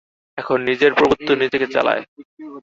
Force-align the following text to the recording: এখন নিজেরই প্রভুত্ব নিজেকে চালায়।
এখন 0.37 0.57
নিজেরই 0.61 0.95
প্রভুত্ব 0.95 1.29
নিজেকে 1.35 1.67
চালায়। 1.67 2.01